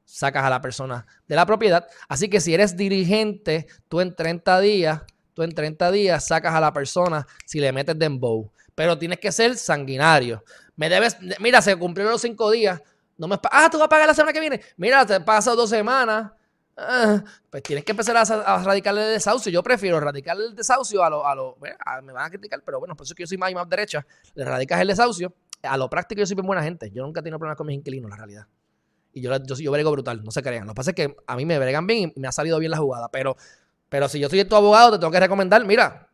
[0.04, 1.88] sacas a la persona de la propiedad.
[2.08, 5.02] Así que si eres dirigente, tú en 30 días,
[5.34, 8.52] tú en 30 días sacas a la persona si le metes dembow.
[8.76, 10.44] Pero tienes que ser sanguinario.
[10.76, 12.80] Me debes, mira, se cumplieron los cinco días.
[13.18, 14.60] No me ah, tú vas a pagar la semana que viene.
[14.76, 16.30] Mira, te pasado dos semanas.
[16.78, 19.50] Ah, pues tienes que empezar a, a, radicarle el desahucio.
[19.50, 21.56] Yo prefiero radicar el desahucio a lo, a lo
[22.02, 23.68] me van a criticar, pero bueno, por eso es que yo soy más y más
[23.68, 24.06] derecha.
[24.34, 25.32] Le radicas el desahucio.
[25.62, 26.90] A lo práctico yo soy bien buena gente.
[26.90, 28.46] Yo nunca he problemas con mis inquilinos, la realidad.
[29.14, 30.66] Y yo, yo, yo brego brutal, no se crean.
[30.66, 32.70] Lo que pasa es que a mí me bregan bien y me ha salido bien
[32.70, 33.08] la jugada.
[33.08, 33.36] Pero,
[33.88, 36.10] pero si yo soy tu abogado, te tengo que recomendar, mira,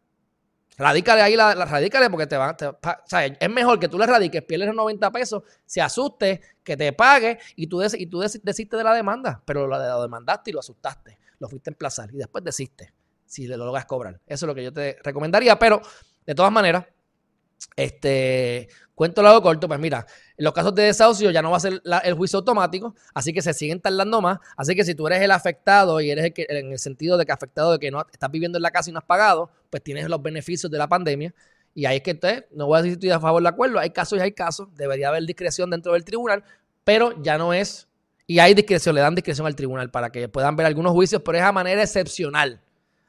[0.77, 4.43] Radícale ahí, la, radícale porque te va, o sea, es mejor que tú le radiques,
[4.43, 8.79] pierdes los 90 pesos, se asuste, que te pague y tú, des, y tú desistes
[8.79, 12.17] de la demanda, pero lo, lo, demandaste y lo asustaste, lo fuiste a emplazar y
[12.17, 12.93] después desiste
[13.27, 14.21] si lo logras cobrar.
[14.27, 15.81] Eso es lo que yo te recomendaría, pero
[16.27, 16.87] de todas maneras,
[17.77, 21.61] este, cuento largo corto, pues mira, en los casos de desahucio ya no va a
[21.61, 24.39] ser el juicio automático, así que se siguen tardando más.
[24.57, 27.27] Así que si tú eres el afectado y eres el que, en el sentido de
[27.27, 29.83] que afectado de que no estás viviendo en la casa y no has pagado, pues
[29.83, 31.35] tienes los beneficios de la pandemia.
[31.75, 33.79] Y ahí es que usted, no voy a decir si estoy a favor del acuerdo,
[33.79, 36.45] hay casos y hay casos, debería haber discreción dentro del tribunal,
[36.85, 37.89] pero ya no es,
[38.27, 41.39] y hay discreción, le dan discreción al tribunal para que puedan ver algunos juicios, pero
[41.39, 42.61] es a manera excepcional,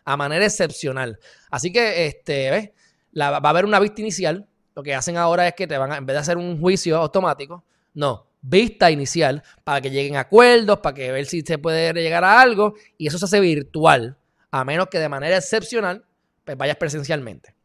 [0.06, 1.20] a manera excepcional.
[1.52, 2.70] Así que, este, ¿ves?
[3.20, 5.98] Va a haber una vista inicial, lo que hacen ahora es que te van a,
[5.98, 10.80] en vez de hacer un juicio automático, no, vista inicial para que lleguen a acuerdos,
[10.80, 14.18] para que ver si se puede llegar a algo y eso se hace virtual,
[14.52, 16.04] a menos que de manera excepcional
[16.44, 17.56] pues vayas presencialmente.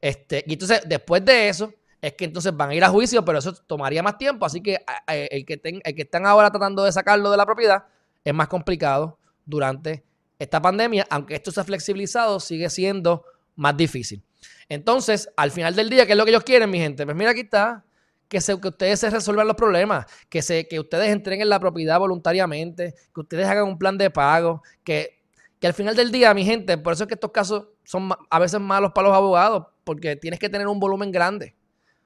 [0.00, 3.38] Este, y entonces después de eso es que entonces van a ir a juicio, pero
[3.38, 7.30] eso tomaría más tiempo, así que el que, el que están ahora tratando de sacarlo
[7.30, 7.84] de la propiedad
[8.24, 10.04] es más complicado durante
[10.38, 13.24] esta pandemia, aunque esto se ha flexibilizado, sigue siendo
[13.56, 14.22] más difícil.
[14.68, 17.04] Entonces, al final del día, ¿qué es lo que ellos quieren, mi gente?
[17.04, 17.84] Pues mira, aquí está.
[18.28, 21.98] Que, se, que ustedes se resuelvan los problemas, que, se, que ustedes entreguen la propiedad
[21.98, 25.22] voluntariamente, que ustedes hagan un plan de pago, que,
[25.60, 28.38] que al final del día, mi gente, por eso es que estos casos son a
[28.38, 31.54] veces malos para los abogados, porque tienes que tener un volumen grande.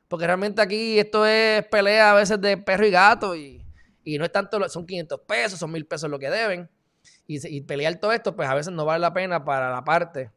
[0.08, 3.64] Porque realmente aquí esto es pelea a veces de perro y gato y,
[4.04, 6.68] y no es tanto, son 500 pesos, son 1000 pesos lo que deben.
[7.26, 10.30] Y, y pelear todo esto, pues a veces no vale la pena para la parte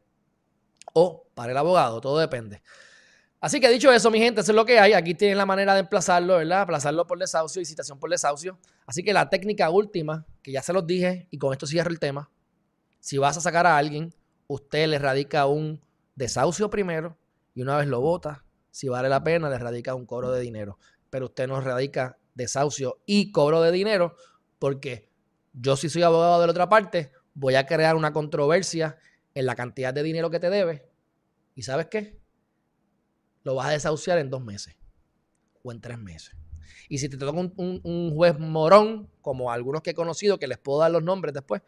[0.92, 2.62] o para el abogado, todo depende.
[3.40, 4.92] Así que dicho eso, mi gente, eso es lo que hay.
[4.92, 6.60] Aquí tienen la manera de emplazarlo, ¿verdad?
[6.60, 8.56] Aplazarlo por desahucio y citación por desahucio.
[8.86, 11.98] Así que la técnica última, que ya se los dije y con esto cierro el
[11.98, 12.30] tema,
[13.00, 14.14] si vas a sacar a alguien,
[14.46, 15.80] usted le radica un
[16.14, 17.18] desahucio primero
[17.52, 20.78] y una vez lo vota, si vale la pena, le radica un cobro de dinero.
[21.10, 24.14] Pero usted no radica desahucio y cobro de dinero
[24.60, 25.10] porque
[25.52, 28.98] yo si soy abogado de la otra parte, voy a crear una controversia
[29.34, 30.88] en la cantidad de dinero que te debe.
[31.54, 32.20] ¿Y sabes qué?
[33.44, 34.76] Lo vas a desahuciar en dos meses
[35.62, 36.36] o en tres meses.
[36.88, 40.80] Y si te toca un, juez morón, como algunos que he conocido, que les puedo
[40.80, 41.62] dar los nombres después,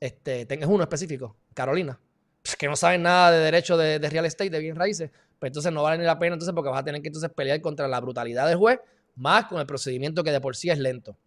[0.00, 2.00] este, tengas uno específico, Carolina,
[2.42, 5.72] pues, que no saben nada de derecho de, real estate, de bien raíces, pues entonces
[5.72, 8.00] no vale ni la pena entonces porque vas a tener que entonces pelear contra la
[8.00, 8.78] brutalidad del juez,
[9.16, 11.18] más con el procedimiento que de por sí es lento.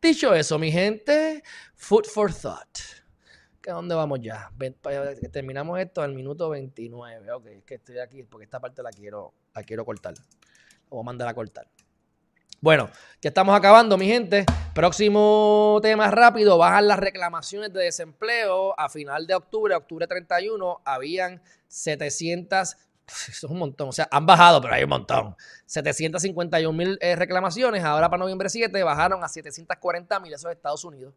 [0.00, 1.42] Dicho eso, mi gente,
[1.74, 2.78] food for thought.
[3.68, 4.50] ¿A dónde vamos ya?
[5.30, 7.30] Terminamos esto al minuto 29.
[7.32, 10.14] Ok, es que estoy aquí porque esta parte la quiero, la quiero cortar.
[10.88, 11.66] voy a mandar a cortar.
[12.62, 14.46] Bueno, ya estamos acabando, mi gente.
[14.74, 18.78] Próximo tema rápido, bajan las reclamaciones de desempleo.
[18.78, 22.76] A final de octubre, octubre 31, habían 700,
[23.28, 25.36] eso es un montón, o sea, han bajado, pero hay un montón.
[25.66, 30.84] 751 mil eh, reclamaciones, ahora para noviembre 7 bajaron a 740 mil, eso es Estados
[30.84, 31.14] Unidos.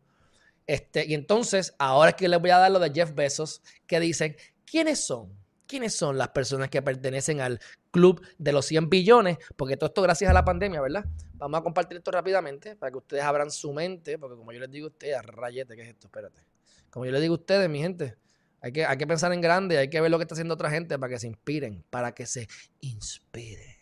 [0.65, 3.99] Este, y entonces, ahora es que les voy a dar lo de Jeff Bezos, que
[3.99, 5.37] dicen, ¿quiénes son?
[5.67, 7.59] ¿Quiénes son las personas que pertenecen al
[7.91, 9.37] club de los 100 billones?
[9.55, 11.05] Porque todo esto gracias a la pandemia, ¿verdad?
[11.33, 14.69] Vamos a compartir esto rápidamente para que ustedes abran su mente, porque como yo les
[14.69, 16.07] digo a ustedes, rayete, ¿qué es esto?
[16.07, 16.41] Espérate.
[16.89, 18.15] Como yo les digo a ustedes, mi gente,
[18.61, 20.69] hay que, hay que pensar en grande, hay que ver lo que está haciendo otra
[20.69, 22.47] gente para que se inspiren, para que se
[22.81, 23.75] inspiren.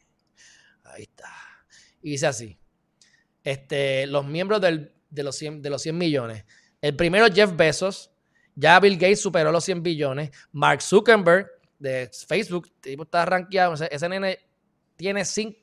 [0.83, 1.31] Ahí está.
[2.01, 2.57] Y dice así,
[3.43, 6.45] este, los miembros del, de, los de los 100 millones
[6.81, 8.11] el primero Jeff Bezos.
[8.55, 10.31] Ya Bill Gates superó los 100 billones.
[10.51, 11.47] Mark Zuckerberg
[11.79, 13.73] de Facebook, tipo está rankeado.
[13.73, 14.39] Ese, nene
[14.95, 15.57] tiene cinco,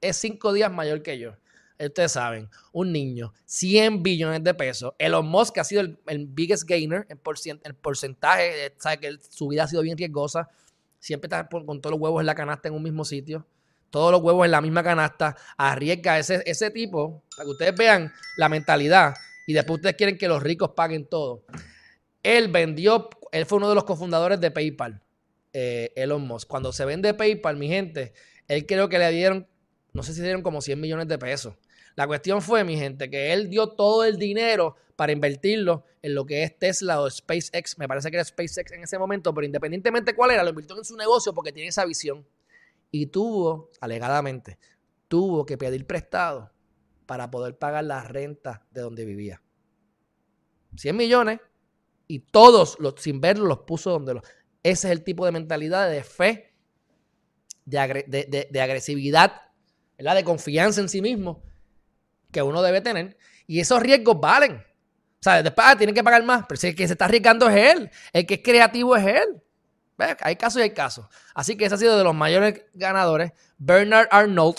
[0.00, 1.32] es cinco días mayor que yo.
[1.78, 4.94] Ustedes saben, un niño, 100 billones de pesos.
[4.98, 8.66] Elon Musk ha sido el, biggest gainer en, porcentaje.
[8.66, 10.48] Eh, sabe que su vida ha sido bien riesgosa.
[10.98, 13.46] Siempre está con todos los huevos en la canasta en un mismo sitio.
[13.90, 18.12] todos los huevos en la misma canasta, arriesga ese, ese tipo, para que ustedes vean
[18.36, 19.14] la mentalidad
[19.48, 21.46] y después ustedes quieren que los ricos paguen todo.
[22.22, 25.02] Él vendió, él fue uno de los cofundadores de PayPal,
[25.54, 26.46] eh, Elon Musk.
[26.46, 28.12] Cuando se vende PayPal, mi gente,
[28.46, 29.48] él creo que le dieron,
[29.94, 31.54] no sé si dieron como 100 millones de pesos.
[31.96, 36.26] La cuestión fue, mi gente, que él dio todo el dinero para invertirlo en lo
[36.26, 37.78] que es Tesla o SpaceX.
[37.78, 40.84] Me parece que era SpaceX en ese momento, pero independientemente cuál era, lo invirtió en
[40.84, 42.22] su negocio porque tiene esa visión
[42.90, 44.58] y tuvo, alegadamente,
[45.08, 46.52] tuvo que pedir prestado
[47.08, 49.40] para poder pagar la renta de donde vivía.
[50.76, 51.40] 100 millones
[52.06, 54.22] y todos, los, sin verlo, los puso donde los...
[54.62, 56.54] Ese es el tipo de mentalidad de fe,
[57.64, 59.40] de, de, agresividad,
[59.96, 61.42] de confianza en sí mismo
[62.30, 63.16] que uno debe tener.
[63.46, 64.56] Y esos riesgos valen.
[64.56, 67.48] O sea, después ah, tienen que pagar más, pero si el que se está arriesgando
[67.48, 69.42] es él, el que es creativo es él.
[70.20, 71.06] Hay casos y hay casos.
[71.34, 73.32] Así que ese ha sido de los mayores ganadores.
[73.56, 74.58] Bernard Arnold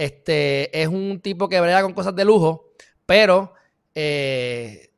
[0.00, 2.70] este, es un tipo que brega con cosas de lujo,
[3.04, 3.52] pero
[3.94, 4.90] eh,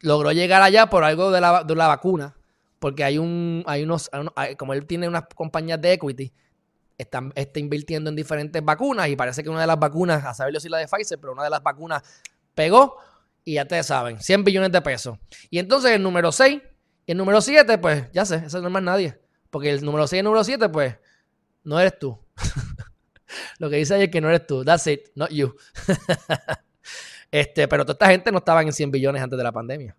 [0.00, 2.34] logró llegar allá por algo de la, vacuna.
[2.80, 4.10] Porque hay un, hay unos,
[4.56, 6.32] como él tiene unas compañías de equity,
[6.96, 10.58] está, está, invirtiendo en diferentes vacunas y parece que una de las vacunas, a saberlo
[10.58, 12.02] si la de Pfizer, pero una de las vacunas
[12.54, 12.96] pegó
[13.44, 15.18] y ya ustedes saben, 100 billones de pesos.
[15.50, 16.60] Y entonces el número 6
[17.06, 19.20] y el número 7, pues ya sé, ese no es más nadie.
[19.50, 20.96] Porque el número 6 y el número 7, pues,
[21.62, 22.18] no eres tú.
[23.58, 24.64] Lo que dice ahí es que no eres tú.
[24.64, 25.54] That's it, not you.
[27.30, 29.96] este, pero toda esta gente no estaba en 100 billones antes de la pandemia.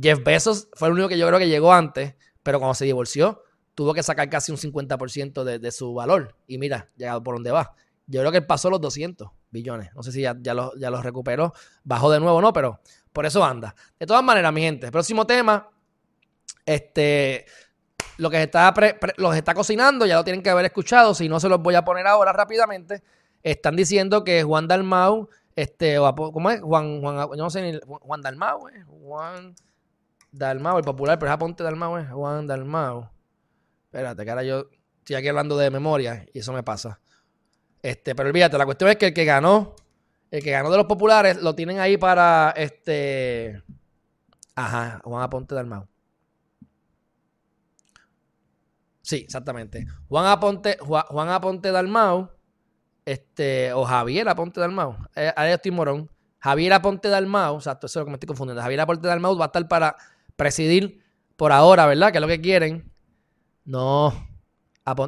[0.00, 3.42] Jeff Bezos fue el único que yo creo que llegó antes, pero cuando se divorció,
[3.74, 6.36] tuvo que sacar casi un 50% de, de, su valor.
[6.46, 7.74] Y mira, llegado por dónde va.
[8.06, 9.90] Yo creo que él pasó los 200 billones.
[9.94, 11.52] No sé si ya, ya los ya recuperó.
[11.84, 12.52] Bajó de nuevo, ¿no?
[12.52, 12.80] Pero
[13.12, 13.74] por eso anda.
[13.98, 15.70] De todas maneras, mi gente, próximo tema.
[16.64, 17.46] Este,
[18.18, 18.72] lo que está
[19.16, 21.84] los está cocinando, ya lo tienen que haber escuchado, si no se los voy a
[21.84, 23.02] poner ahora rápidamente.
[23.42, 26.60] Están diciendo que Juan Dalmau, este, ¿cómo es?
[26.60, 28.84] Juan, Juan, yo no sé ni, Juan Dalmau, ¿eh?
[28.86, 29.54] Juan
[30.30, 32.06] Dalmau, el popular, pero es Aponte Dalmau, ¿eh?
[32.06, 33.08] Juan Dalmau.
[33.86, 34.66] Espérate, que ahora yo
[34.98, 37.00] estoy aquí hablando de memoria y eso me pasa.
[37.82, 39.74] Este, pero olvídate, la cuestión es que el que ganó,
[40.30, 43.62] el que ganó de los populares, lo tienen ahí para este.
[44.54, 45.91] Ajá, Juan Aponte Dalmau.
[49.12, 49.84] Sí, exactamente.
[50.08, 52.30] Juan Aponte, Juan, Aponte Dalmau,
[53.04, 56.10] este, o Javier Aponte Dalmau, eh, ahí estoy morón.
[56.38, 58.62] Javier Aponte Dalmau, exacto, eso es lo que me estoy confundiendo.
[58.62, 59.96] Javier Aponte Dalmau va a estar para
[60.34, 61.04] presidir
[61.36, 62.10] por ahora, ¿verdad?
[62.10, 62.90] Que es lo que quieren.
[63.66, 64.14] No,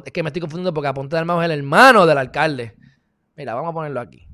[0.05, 2.75] es que me estoy confundiendo porque Aponte Dalmau es el hermano del alcalde.
[3.35, 4.27] Mira, vamos a ponerlo aquí.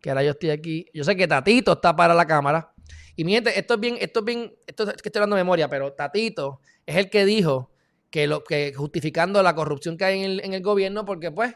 [0.00, 0.86] Que ahora yo estoy aquí.
[0.92, 2.72] Yo sé que Tatito está para la cámara.
[3.14, 5.44] Y mi gente, esto es bien, esto es bien, esto es que estoy hablando de
[5.44, 7.70] memoria, pero Tatito es el que dijo
[8.10, 11.54] que, lo, que justificando la corrupción que hay en el, gobierno, porque pues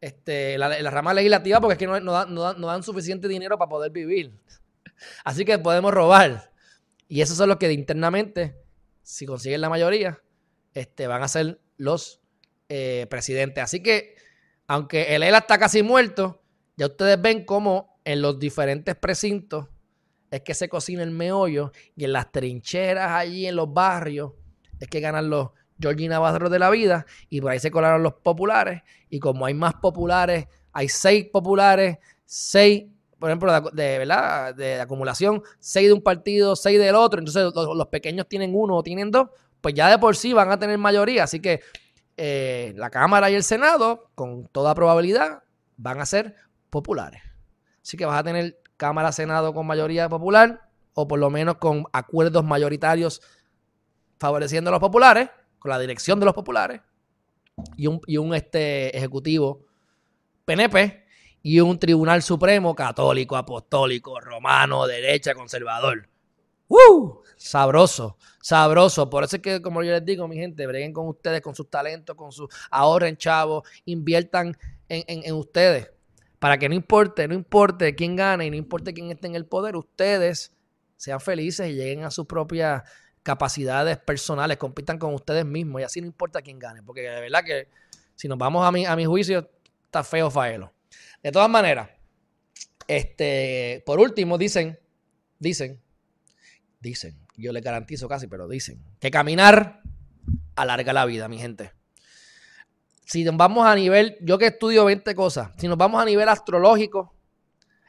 [0.00, 4.32] este, la, rama legislativa, porque es que no, no, dan, suficiente dinero para poder vivir.
[5.24, 6.52] Así que podemos robar.
[7.08, 8.56] Y esos son los que internamente,
[9.02, 10.22] si consiguen la mayoría,
[10.74, 12.20] este, van a ser los
[12.68, 13.64] eh, presidentes.
[13.64, 14.14] Así que,
[14.68, 16.42] aunque el ELA está casi muerto,
[16.76, 19.68] ya ustedes ven cómo en los diferentes precintos
[20.30, 24.32] es que se cocina el meollo y en las trincheras allí en los barrios
[24.78, 28.14] es que ganan los, Georgina Navarro de la vida y por ahí se colaron los
[28.14, 32.84] populares y como hay más populares, hay seis populares, seis,
[33.18, 34.54] por ejemplo, de, ¿verdad?
[34.54, 38.82] de, acumulación, seis de un partido, seis del otro, entonces los, pequeños tienen uno o
[38.82, 39.28] tienen dos,
[39.60, 41.60] pues ya de por sí van a tener mayoría, así que
[42.16, 45.42] eh, la Cámara y el Senado, con toda probabilidad,
[45.76, 46.36] van a ser
[46.68, 47.22] populares.
[47.82, 51.84] Así que vas a tener Cámara, Senado con mayoría popular, o por lo menos con
[51.92, 53.22] acuerdos mayoritarios
[54.18, 55.30] favoreciendo a los populares,
[55.60, 56.80] con la dirección de los populares
[57.76, 59.66] y un, un este, ejecutivo
[60.44, 61.04] PNP
[61.42, 66.08] y un tribunal supremo católico, apostólico, romano, derecha, conservador.
[66.68, 67.20] ¡Uh!
[67.36, 69.08] Sabroso, sabroso.
[69.08, 71.70] Por eso es que, como yo les digo, mi gente, breguen con ustedes, con sus
[71.70, 74.56] talentos, con sus ahorren, chavos, inviertan
[74.88, 75.90] en, en ustedes.
[76.38, 79.46] Para que no importe, no importe quién gane y no importe quién esté en el
[79.46, 80.52] poder, ustedes
[80.96, 82.84] sean felices y lleguen a su propia
[83.30, 87.44] capacidades personales, compitan con ustedes mismos y así no importa quién gane, porque de verdad
[87.44, 87.68] que
[88.16, 89.48] si nos vamos a mi, a mi juicio,
[89.84, 90.72] está feo Faelo.
[91.22, 91.88] De todas maneras,
[92.88, 94.80] este, por último, dicen,
[95.38, 95.80] dicen,
[96.80, 99.80] dicen, yo les garantizo casi, pero dicen, que caminar
[100.56, 101.70] alarga la vida, mi gente.
[103.04, 106.28] Si nos vamos a nivel, yo que estudio 20 cosas, si nos vamos a nivel
[106.28, 107.14] astrológico,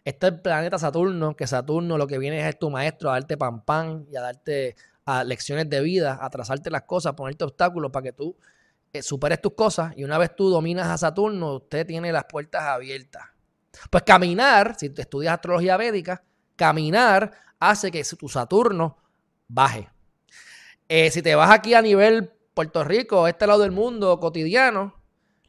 [0.05, 3.65] está el planeta Saturno, que Saturno lo que viene es tu maestro a darte pan
[3.65, 4.75] pan y a darte
[5.05, 6.29] a lecciones de vida, a
[6.69, 8.35] las cosas, ponerte obstáculos para que tú
[8.93, 12.63] eh, superes tus cosas y una vez tú dominas a Saturno, usted tiene las puertas
[12.63, 13.23] abiertas.
[13.89, 16.23] Pues caminar, si tú estudias astrología védica,
[16.55, 18.97] caminar hace que tu Saturno
[19.47, 19.89] baje.
[20.89, 25.01] Eh, si te vas aquí a nivel Puerto Rico, este lado del mundo cotidiano,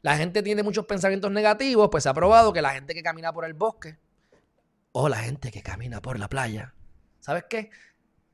[0.03, 3.33] la gente tiene muchos pensamientos negativos, pues se ha probado que la gente que camina
[3.33, 3.99] por el bosque
[4.93, 6.75] o la gente que camina por la playa,
[7.19, 7.71] ¿sabes qué?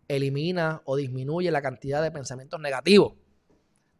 [0.08, 3.14] Elimina o disminuye la cantidad de pensamientos negativos.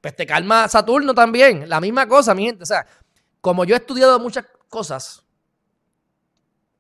[0.01, 2.63] Pues te calma Saturno también, la misma cosa, mi gente.
[2.63, 2.87] O sea,
[3.41, 5.25] como yo he estudiado muchas cosas,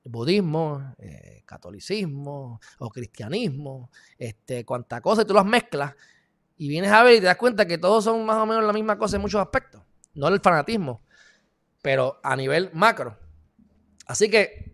[0.05, 5.95] budismo, eh, catolicismo o cristianismo, este, cuanta cosa, y tú las mezclas
[6.57, 8.73] y vienes a ver y te das cuenta que todos son más o menos la
[8.73, 9.83] misma cosa en muchos aspectos.
[10.15, 11.03] No el fanatismo,
[11.81, 13.17] pero a nivel macro.
[14.07, 14.68] Así que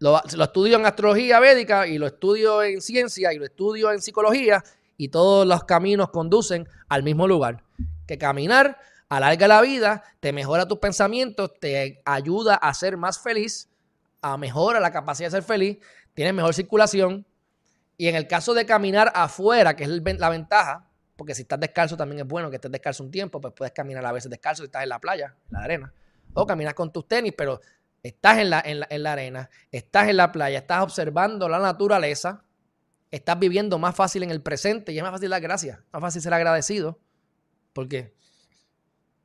[0.00, 4.02] lo, lo estudio en astrología védica y lo estudio en ciencia y lo estudio en
[4.02, 4.62] psicología
[4.96, 7.62] y todos los caminos conducen al mismo lugar.
[8.06, 8.76] Que caminar
[9.08, 13.70] alarga la vida, te mejora tus pensamientos, te ayuda a ser más feliz
[14.22, 15.78] a mejora la capacidad de ser feliz,
[16.14, 17.26] tienes mejor circulación.
[17.96, 20.86] Y en el caso de caminar afuera, que es la ventaja,
[21.16, 24.04] porque si estás descalzo también es bueno que estés descalzo un tiempo, pues puedes caminar
[24.06, 25.92] a veces descalzo si estás en la playa, en la arena.
[26.32, 27.60] O caminas con tus tenis, pero
[28.02, 32.44] estás en la, en la, arena, estás en la playa, estás observando la naturaleza,
[33.10, 36.22] estás viviendo más fácil en el presente y es más fácil dar gracias, más fácil
[36.22, 36.98] ser agradecido,
[37.72, 38.14] porque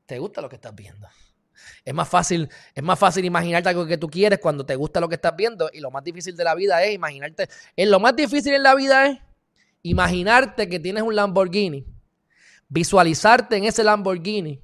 [0.06, 1.08] te gusta lo que estás viendo.
[1.84, 5.08] Es más fácil, es más fácil imaginarte algo que tú quieres cuando te gusta lo
[5.08, 5.70] que estás viendo.
[5.72, 7.48] Y lo más difícil de la vida es imaginarte.
[7.76, 9.20] Es lo más difícil en la vida es
[9.82, 11.86] imaginarte que tienes un Lamborghini,
[12.68, 14.62] visualizarte en ese Lamborghini,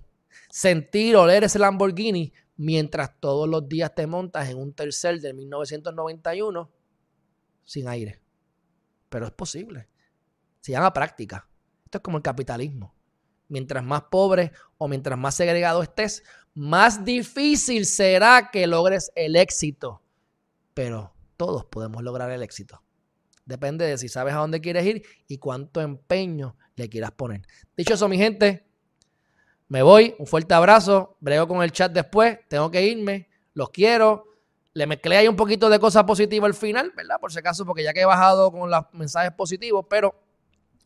[0.49, 6.71] sentir, oler ese Lamborghini, mientras todos los días te montas en un tercer de 1991
[7.63, 8.21] sin aire.
[9.09, 9.89] Pero es posible.
[10.59, 11.49] Se llama práctica.
[11.85, 12.93] Esto es como el capitalismo.
[13.47, 20.03] Mientras más pobre o mientras más segregado estés, más difícil será que logres el éxito.
[20.75, 22.83] Pero todos podemos lograr el éxito.
[23.43, 27.41] Depende de si sabes a dónde quieres ir y cuánto empeño le quieras poner.
[27.75, 28.70] Dicho eso, mi gente,
[29.71, 30.13] me voy.
[30.19, 31.15] Un fuerte abrazo.
[31.21, 32.37] Brego con el chat después.
[32.49, 33.29] Tengo que irme.
[33.53, 34.25] Los quiero.
[34.73, 37.15] Le mezclé ahí un poquito de cosas positivas al final, ¿verdad?
[37.21, 40.13] Por si acaso, porque ya que he bajado con los mensajes positivos, pero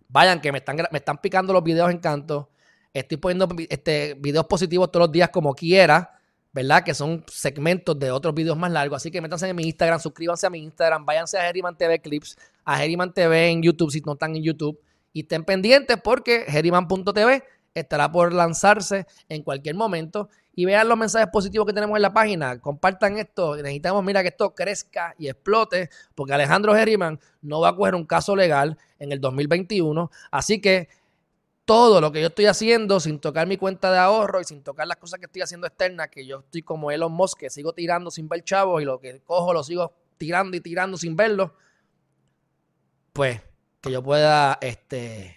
[0.07, 2.51] vayan que me están, me están picando los videos en canto.
[2.93, 6.19] Estoy poniendo este, videos positivos todos los días como quiera,
[6.53, 6.83] ¿verdad?
[6.83, 8.97] Que son segmentos de otros videos más largos.
[8.97, 12.37] Así que métanse en mi Instagram, suscríbanse a mi Instagram, váyanse a Geriman TV Clips,
[12.63, 14.79] a Geriman TV en YouTube si no están en YouTube.
[15.11, 17.43] Y estén pendientes porque Geriman.tv
[17.75, 20.29] estará por lanzarse en cualquier momento.
[20.55, 22.59] Y vean los mensajes positivos que tenemos en la página.
[22.59, 23.57] Compartan esto.
[23.57, 25.89] Necesitamos, mira, que esto crezca y explote.
[26.15, 30.09] Porque Alejandro Geriman no va a coger un caso legal en el 2021.
[30.31, 30.87] Así que
[31.65, 34.87] todo lo que yo estoy haciendo sin tocar mi cuenta de ahorro y sin tocar
[34.87, 38.11] las cosas que estoy haciendo externas, que yo estoy como Elon Musk, que sigo tirando
[38.11, 41.55] sin ver chavos y lo que cojo lo sigo tirando y tirando sin verlo,
[43.13, 43.41] pues
[43.81, 45.34] que yo pueda este,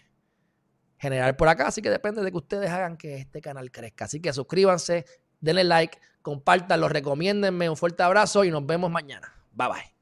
[0.99, 1.69] generar por acá.
[1.69, 4.05] Así que depende de que ustedes hagan que este canal crezca.
[4.05, 5.05] Así que suscríbanse,
[5.41, 7.71] denle like, compártanlo, recomiéndenme.
[7.71, 9.33] Un fuerte abrazo y nos vemos mañana.
[9.53, 9.98] Bye bye.